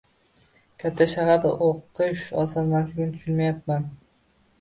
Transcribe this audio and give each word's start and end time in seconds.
Katta 0.83 1.05
shaharda 1.11 1.51
o‘qish 1.65 2.23
osonmasligini 2.45 3.13
tushunyapman. 3.19 3.87